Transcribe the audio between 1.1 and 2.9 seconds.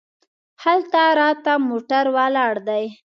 راته موټر ولاړ دی.